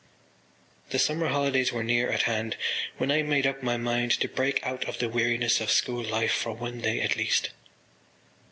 The 0.89 0.97
summer 0.97 1.27
holidays 1.27 1.71
were 1.71 1.83
near 1.83 2.09
at 2.09 2.23
hand 2.23 2.57
when 2.97 3.11
I 3.11 3.21
made 3.21 3.45
up 3.45 3.61
my 3.61 3.77
mind 3.77 4.09
to 4.19 4.27
break 4.27 4.59
out 4.65 4.83
of 4.85 4.97
the 4.97 5.07
weariness 5.07 5.61
of 5.61 5.69
school 5.69 6.01
life 6.03 6.31
for 6.33 6.53
one 6.53 6.81
day 6.81 7.01
at 7.01 7.15
least. 7.15 7.51